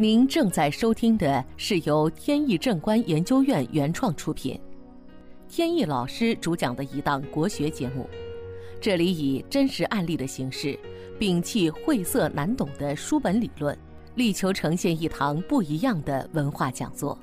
[0.00, 4.58] 您正在收听的是由天意正观研究院原创出品，
[5.46, 8.08] 天意老师主讲的一档国学节目。
[8.80, 10.78] 这里以真实案例的形式，
[11.18, 13.78] 摒弃晦涩难懂的书本理论，
[14.14, 17.18] 力求呈现一堂不一样的文化讲座。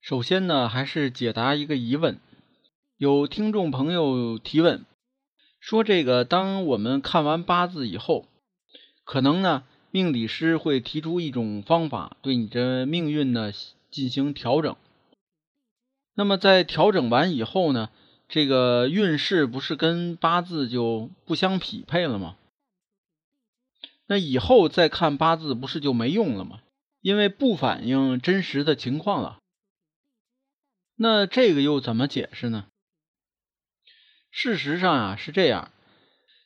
[0.00, 2.20] 首先呢，还是解答一个疑问。
[2.96, 4.84] 有听众朋友提问
[5.58, 8.26] 说：“这个，当我们看完八字以后，
[9.04, 13.52] 可能呢，命理师会提出一种方法，对你这命运呢
[13.90, 14.76] 进行调整。
[16.14, 17.90] 那么在调整完以后呢，
[18.28, 22.36] 这个运势不是跟八字就不相匹配了吗？
[24.06, 26.60] 那以后再看八字不是就没用了吗？
[27.00, 29.38] 因为不反映真实的情况了。
[30.94, 32.66] 那这个又怎么解释呢？”
[34.30, 35.72] 事实上啊是这样，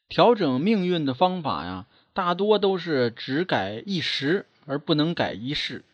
[0.08, 5.84] 调整命运的方法呀，大多都是只改一时，而不能改一世。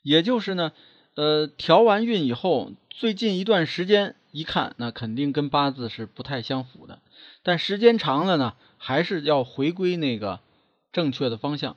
[0.00, 0.72] 也就是呢，
[1.16, 7.00] 呃，调完运以后，最近一段时间一看，那肯定跟八字是不太相符的。
[7.42, 10.38] 但时间长了呢，还是要回归那个
[10.92, 11.76] 正确的方向。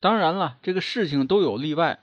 [0.00, 2.00] 当然了，这个事情都有例外，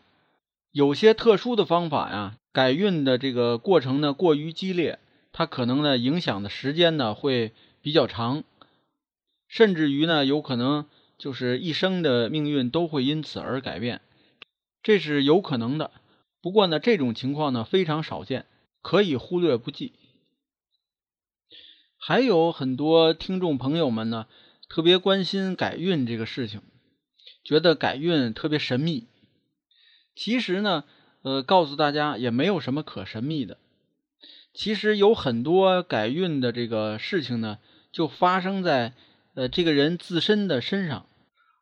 [0.71, 2.37] 有些特殊的方法呀。
[2.53, 4.99] 改运的这个过程呢过于激烈，
[5.33, 7.51] 它可能呢影响的时间呢会
[7.85, 8.43] 比较长，
[9.47, 10.87] 甚至于呢有可能
[11.19, 14.01] 就是一生的命运都会因此而改变，
[14.81, 15.91] 这是有可能的。
[16.41, 18.47] 不过呢这种情况呢非常少见，
[18.81, 19.93] 可以忽略不计。
[21.95, 24.25] 还有很多听众朋友们呢
[24.67, 26.63] 特别关心改运这个事情，
[27.43, 29.05] 觉得改运特别神秘。
[30.15, 30.85] 其实呢。
[31.21, 33.57] 呃，告诉大家也没有什么可神秘的。
[34.53, 37.57] 其实有很多改运的这个事情呢，
[37.95, 38.91] 就发生在
[39.35, 41.07] 呃这个人自身的身上，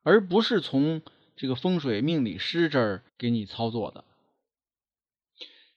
[0.01, 1.03] 而不是从
[1.35, 4.03] 这个风水命理师这儿给你操作的。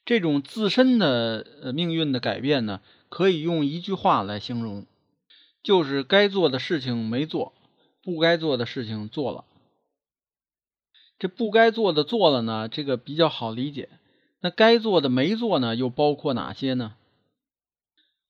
[0.06, 4.86] 这种自身的呃命运的改变呢，可以用一句话来形容，
[5.62, 7.52] 就是该做的事情没做，
[8.02, 9.44] 不该做的事情做了。
[11.18, 13.90] 这不该做的做了呢，这个比较好理解。
[14.40, 16.94] 那该做的没做呢，又包括哪些呢？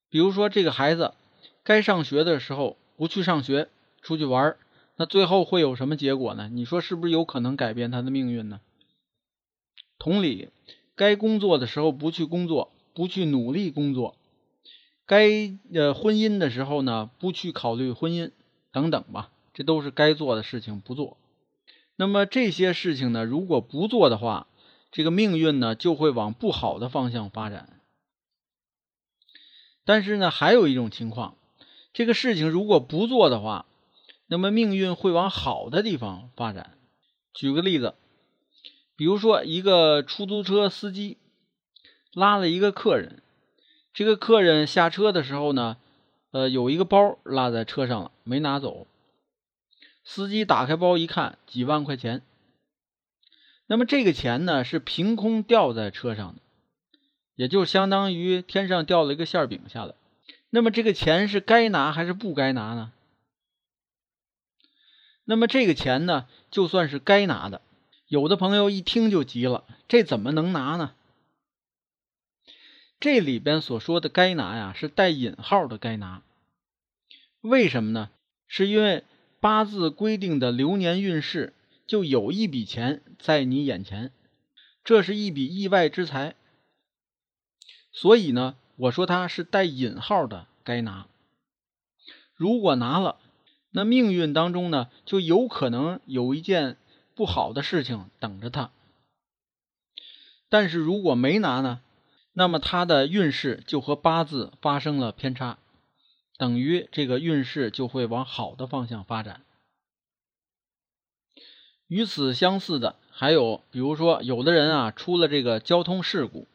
[0.09, 1.15] 比如说，这个孩子
[1.67, 3.69] 该上学的时候不去上学，
[4.01, 4.57] 出去玩
[4.95, 6.49] 那最后会有什么结果呢？
[6.49, 8.61] 你说是不是有可能改变他的命运呢？
[9.99, 10.51] 同理，
[10.95, 14.15] 该工作的时候不去工作，不去努力工作；
[15.07, 15.29] 该
[15.75, 18.31] 呃婚姻的时候呢，不去考虑婚姻
[18.71, 21.17] 等等吧，这都是该做的事情不做。
[21.97, 24.47] 那么这些事情呢，如果不做的话，
[24.93, 27.81] 这个命运呢就会往不好的方向发展。
[29.85, 31.37] 但是呢，还有一种情况，
[31.97, 33.65] 这个事情如果不做的话，
[34.27, 36.77] 那么命运会往好的地方发展。
[37.33, 37.95] 举个例子，
[38.97, 41.17] 比如说一个出租车司机
[42.13, 43.23] 拉了一个客人，
[43.95, 45.79] 这个客人下车的时候呢，
[46.33, 48.87] 呃，有一个包落在车上了，没拿走。
[50.05, 52.21] 司机打开包一看，几万块钱。
[53.69, 56.43] 那么这个钱呢，是凭空掉在车上的，
[57.37, 59.95] 也就相当于天上掉了一个馅饼下来。
[60.57, 62.91] 那么这个钱是该拿还是不该拿呢？
[65.27, 67.61] 那么这个钱呢，就算是该拿的。
[68.09, 70.95] 有的朋友一听就急了，这怎么能拿呢？
[72.99, 76.23] 这里边所说的“该拿”呀，是带引号的“该拿”。
[77.43, 78.09] 为什么呢？
[78.49, 79.05] 是因为。
[79.39, 81.53] 八字规定的流年运势，
[81.87, 84.11] 就有一笔钱在你眼前，
[84.83, 86.35] 这是一笔意外之财。
[87.93, 91.07] 所以呢，我说它是带引号的，该拿。
[92.35, 93.17] 如果拿了，
[93.71, 96.77] 那命运当中呢，就有可能有一件
[97.15, 98.71] 不好的事情等着他。
[100.49, 101.81] 但是如果没拿呢，
[102.33, 105.59] 那么他的运势就和八字发生了偏差。
[106.39, 109.41] 等于这个运势就会往好的方向发展。
[111.87, 116.47] 与此相似的还有，比如说有的人啊出了这个交通事故，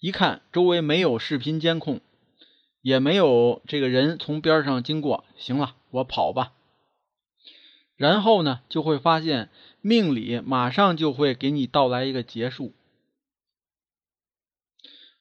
[0.00, 2.00] 一看周围没有视频监控，
[2.82, 6.52] 也没有这个人从边上经过，行了，我跑吧。
[7.96, 9.50] 然后呢，就会发现
[9.80, 12.72] 命里马上就会给你到来一个结束。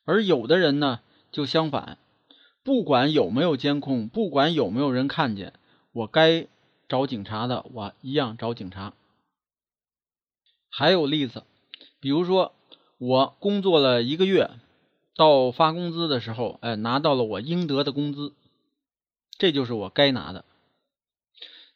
[0.05, 1.01] 而有的人呢，
[1.31, 1.97] 就相反。
[2.63, 5.53] 不管有没有监控，不管有没有人看见，
[5.91, 6.45] 我该
[6.87, 8.93] 找警察的，我一样找警察。
[10.69, 11.43] 还有例子，
[11.99, 12.53] 比如说
[12.99, 14.51] 我工作了一个月，
[15.17, 18.31] 到发工资的时候，哎，拿到了我应得的工资。
[19.37, 20.45] 这就是我该拿的。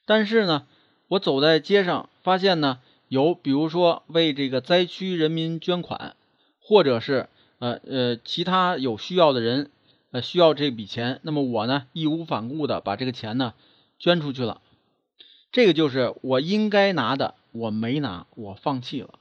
[0.06, 0.66] 但是呢，
[1.08, 6.16] 我走在街上，发现呢有，比如说为这个灾区人民捐款，
[6.60, 7.30] 或者是
[7.60, 9.72] 呃呃其他有需要的人
[10.12, 13.54] 呃需要这笔钱，那么我呢义无反顾的把这个钱呢
[14.00, 14.62] 捐出去了。
[15.52, 19.16] 这个就是我应该拿的，我没拿，我放弃了。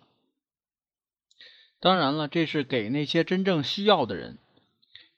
[1.80, 4.38] 当然了，这是给那些真正需要的人。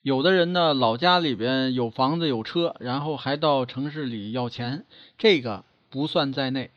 [0.01, 4.87] 有的人呢，老家里边有房子有车，然后还到城市里要钱，
[5.19, 6.71] 这个不算在内。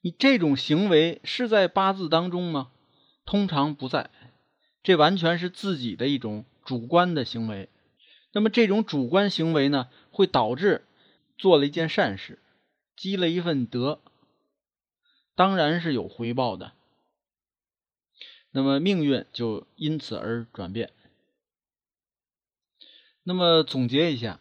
[0.00, 2.70] 你这种行为是在八字当中吗？
[3.24, 4.10] 通常不在，
[4.82, 7.68] 这完全是自己的一种主观的行为。
[8.32, 10.86] 那么这种主观行为呢，会导致。
[11.38, 12.38] 做了一件善事，
[12.94, 14.02] 积了一份德，
[15.34, 16.74] 当然是有回报的。
[18.52, 20.90] 那么命运就因此而转变。
[23.22, 24.40] 那么总结一下，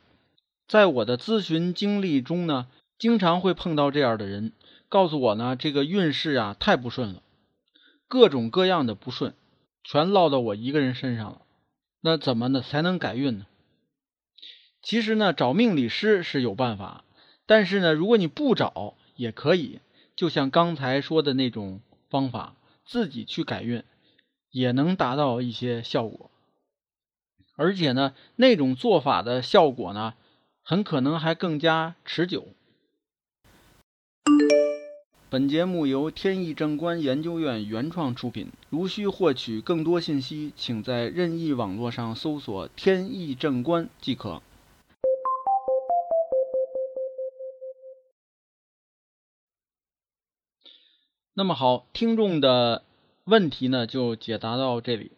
[0.68, 2.68] 在我的咨询经历中呢，
[2.98, 4.54] 经常会碰到这样的人，
[4.88, 7.22] 告诉我呢，这个运势啊太不顺了，
[8.08, 9.34] 各种各样的不顺，
[9.84, 11.42] 全落到我一个人身上了。
[12.02, 13.46] 那怎么呢才能改运呢？
[14.82, 17.04] 其实呢，找命理师是有办法，
[17.46, 19.82] 但是呢，如果你不找也可以，
[20.16, 23.84] 就像刚才说的那种方法，自己去改运，
[24.52, 26.30] 也能达到一些效果。
[27.56, 30.14] 而且呢，那种做法的效果呢，
[30.64, 32.48] 很可能还更加持久。
[35.30, 38.50] 本节目由天意正观研究院原创出品。
[38.70, 44.42] 如需获取更多信息，请在任意网络上搜索“天意正观”即可。
[51.36, 52.84] 那么好，听众的
[53.30, 55.12] 问题呢就解答到这里。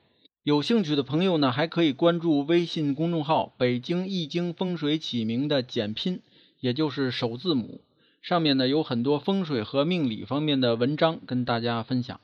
[0.43, 6.21] 有兴趣的朋友呢，还可以关注微信公众号“北京易经风水起名”的简拼，
[6.59, 7.81] 也就是首字母。
[8.21, 12.19] 上面呢有很多风水和命理方面的文章跟大家分享。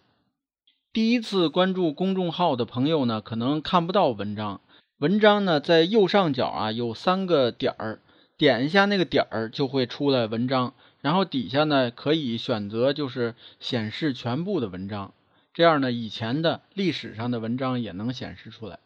[0.91, 4.61] 第一次关注公众号的朋友呢，可能看不到文章。
[4.97, 8.01] 文章呢在右上角啊有三个点儿，
[8.35, 10.73] 点一下那个点儿就会出来文章。
[11.01, 15.13] 然后底下呢可以选择就是显示全部的文章，
[15.57, 18.77] 这样呢以前的历史上的文章也能显示出来。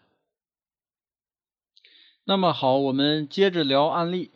[2.24, 4.32] 那么好，我们接着聊案例。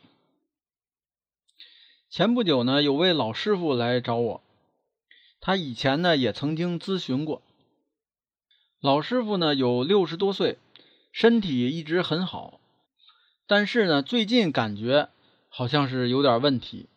[2.10, 4.44] 前不久呢有位老师傅来找我，
[5.40, 7.42] 他以前呢也曾经咨询过。
[8.82, 10.58] 老师傅呢有六十多岁，
[11.14, 12.60] 身体一直很好，
[13.48, 15.08] 但是呢最近感觉
[15.48, 16.90] 好像是有点问题。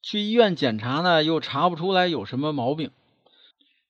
[0.00, 2.90] 去医院检查呢，又查不出来有什么毛病，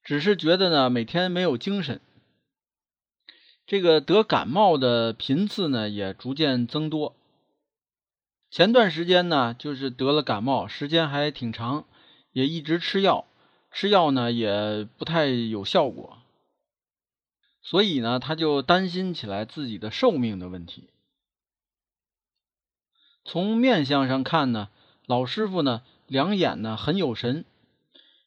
[0.03, 2.01] 只是觉得呢每天没有精神。
[3.65, 7.15] 这个得感冒的频次呢也逐渐增多。
[8.49, 11.85] 前段时间呢就是得了感冒，时间还挺长，
[12.31, 13.25] 也一直吃药，
[13.71, 16.17] 吃药呢也不太有效果，
[17.61, 20.89] 所以呢他就担心起来自己的寿命的问题。
[23.23, 24.69] 从面相上看呢，
[25.05, 25.81] 老师傅呢。
[26.07, 27.45] 两眼呢很有神，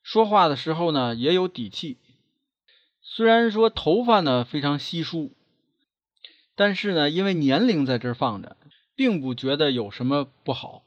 [0.04, 1.96] 说话的时候呢也有底气。
[3.00, 5.32] 虽然说头发呢非常稀疏，
[6.54, 8.56] 但是呢因为年龄在这放着，
[8.94, 10.84] 并不觉得有什么不好。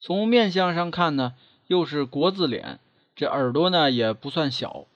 [0.00, 1.34] 从面相上看呢，
[1.66, 2.78] 又是国字脸，
[3.16, 4.86] 这耳朵呢也不算小，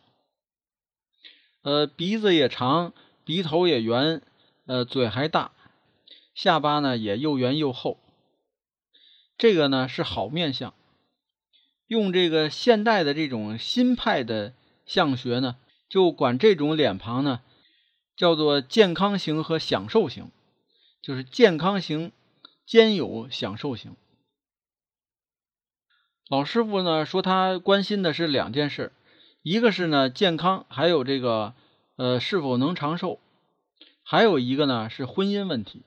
[1.63, 2.93] 呃鼻子也长，
[3.25, 4.23] 鼻头也圆，
[4.67, 5.53] 呃嘴还大，
[6.35, 7.99] 下巴呢也又圆又厚。
[9.37, 10.73] 这个呢是好面相，
[11.87, 14.55] 用这个现代的这种新派的
[14.87, 15.57] 相学呢，
[15.89, 17.41] 就管这种脸庞呢
[18.17, 20.31] 叫做健康型和享受型，
[21.03, 22.13] 就是健康型
[22.65, 23.97] 兼有享受型。
[26.29, 28.93] 老师傅呢说他关心的是两件事，
[29.43, 31.55] 一个是呢健康，还有这个
[31.97, 33.21] 呃是否能长寿，
[34.03, 35.83] 还有一个呢是婚姻问题。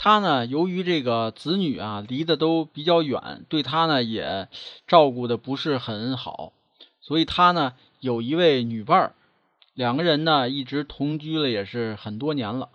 [0.00, 4.48] 他呢，由于这个子女啊离得都比较远，对他呢也
[4.86, 6.52] 照顾的不是很好，
[7.00, 9.14] 所以他呢有一位女伴儿，
[9.74, 12.70] 两个人呢一直同居了也是很多年了。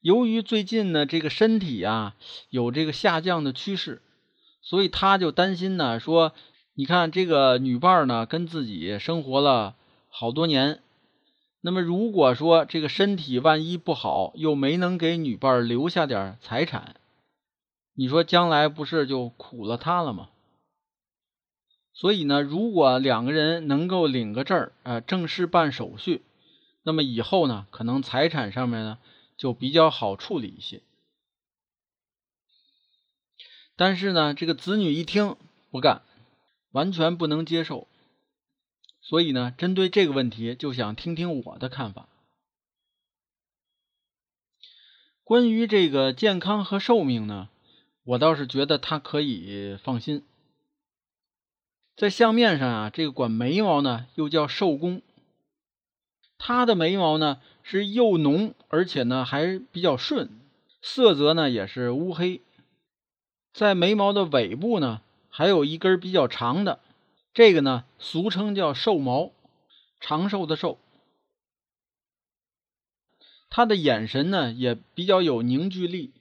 [0.00, 2.14] 由于最近呢这个身体啊
[2.48, 4.00] 有这个下降的趋势，
[4.60, 6.32] 所以他就担心呢说，
[6.74, 9.74] 你看这个女伴儿呢跟自己生活了
[10.08, 10.80] 好多年。
[11.64, 16.96] 那么，如果说这个身体万一不好，又没能给女伴留下点财产，
[17.94, 20.30] 你说将来不是就苦了他了吗？
[21.92, 26.22] 所以呢，如果两个人能够领个证儿，呃，正式办手续，
[26.82, 28.98] 那么以后呢，可能财产上面呢
[29.36, 30.82] 就比较好处理一些。
[33.76, 35.36] 但是呢，这个子女一听
[35.70, 36.02] 不干，
[36.72, 37.86] 完全不能接受。
[39.02, 42.08] 所以呢，针对这个问题，就想听听我的看法。
[45.24, 47.48] 关于这个健康和寿命呢，
[48.04, 50.22] 我倒是觉得他可以放心。
[51.96, 55.02] 在相面上啊，这个管眉毛呢又叫寿宫，
[56.38, 60.30] 他的眉毛呢是又浓，而且呢还比较顺，
[60.80, 62.40] 色泽呢也是乌黑。
[63.52, 66.80] 在眉毛的尾部呢，还有一根比较长的，
[67.34, 69.32] 这个呢俗称叫寿毛，
[70.00, 70.78] 长寿的寿。
[73.48, 76.12] 他的眼神呢也比较有凝聚力，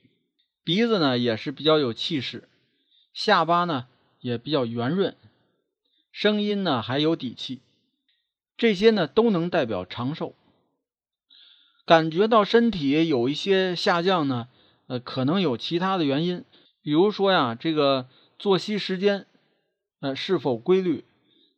[0.64, 2.50] 鼻子呢也是比较有气势，
[3.14, 3.88] 下巴呢
[4.20, 5.16] 也比较圆润，
[6.12, 7.62] 声音呢还有底气，
[8.58, 10.36] 这些呢都能代表长寿。
[11.86, 14.48] 感觉到身体有一些下降呢，
[14.88, 16.46] 呃，可能有其他的原因。
[16.82, 18.08] 比如说呀，这个
[18.40, 19.26] 作息时间，
[20.02, 21.06] 呃，是否规律？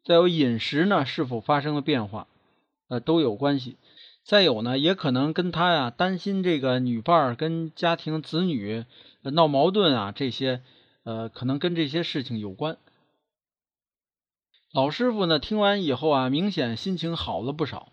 [0.04, 2.28] 再有饮食呢，是否发生了变化？
[2.90, 3.78] 呃，都有关系。
[4.24, 8.86] 再有呢，也可能跟他呀担心这个女伴儿跟家庭子女
[9.22, 10.62] 闹矛盾啊，这些
[11.04, 12.78] 呃，可能跟这些事情有关。
[14.72, 17.92] 老师傅呢，听完以后啊，明显心情好了不少。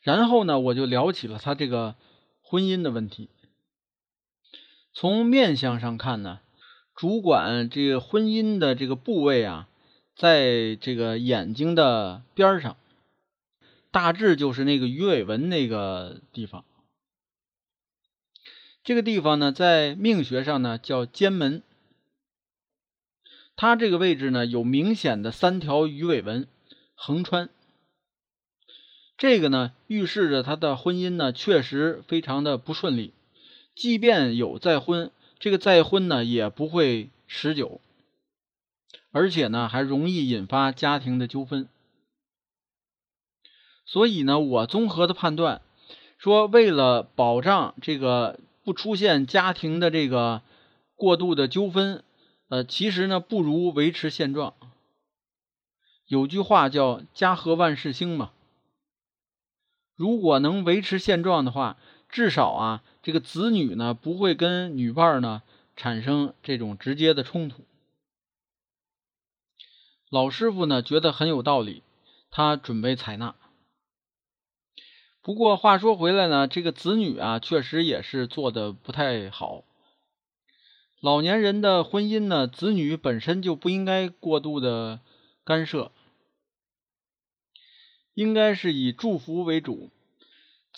[0.00, 1.94] 然后呢，我就聊起了他这个
[2.42, 3.28] 婚姻的问题。
[4.92, 6.40] 从面相上看呢，
[6.98, 9.68] 主管这个婚姻的这个部位啊，
[10.16, 12.76] 在这个眼睛的边上，
[13.92, 16.64] 大致就是那个鱼尾纹那个地方。
[18.82, 21.62] 这个地方呢，在命学上呢叫肩门，
[23.54, 26.48] 它这个位置呢有明显的三条鱼尾纹
[26.96, 27.48] 横穿，
[29.16, 33.14] 这个呢预示着他的婚姻呢确实非常的不顺利。
[33.76, 37.80] 即便有再婚，这个再婚呢也不会持久，
[39.12, 41.68] 而且呢还容易引发家庭的纠纷。
[43.84, 45.62] 所以呢，我综合的判断
[46.18, 50.42] 说，为了保障这个不出现家庭的这个
[50.94, 52.04] 过度的纠纷，
[52.48, 54.54] 呃，其实呢不如维持现状。
[56.06, 58.32] 有句话叫“家和万事兴”嘛，
[59.94, 61.78] 如果能维持现状的话，
[62.08, 62.82] 至少啊。
[63.02, 65.42] 这个子女呢，不会跟女伴呢
[65.76, 67.64] 产生这种直接的冲突。
[70.10, 71.82] 老师傅呢觉得很有道理，
[72.30, 73.34] 他准备采纳。
[75.22, 79.64] 不过话说回来呢，这个子女啊，确实也是做的不太好。
[81.00, 85.00] 老年人的婚姻呢，子女本身就不应该过度的
[85.44, 85.92] 干涉，
[88.14, 89.90] 应该是以祝福为主。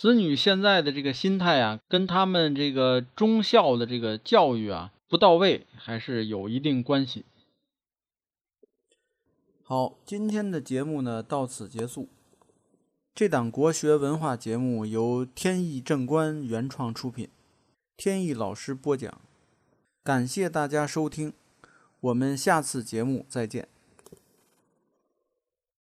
[0.00, 7.26] 子女现在的这个心态啊，跟他们这个忠孝的这个教育啊不到位，还是有一定关系。
[9.62, 12.09] 好，今天的节目呢到此结束。
[13.14, 17.28] 这档国学文化节目由天意正观原创出品，
[17.99, 19.21] 天意老师播讲。
[20.02, 21.35] 感谢大家收听，
[22.00, 23.69] 我们下次节目再见。